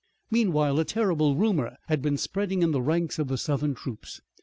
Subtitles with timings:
[0.31, 4.19] Meanwhile, a terrible rumor had been spreading in the ranks of the Southern troops.